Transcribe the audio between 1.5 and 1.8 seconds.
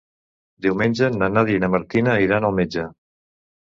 i na